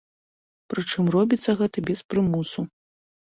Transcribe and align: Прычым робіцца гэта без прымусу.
Прычым 0.73 1.11
робіцца 1.15 1.55
гэта 1.59 1.85
без 1.91 2.03
прымусу. 2.15 2.65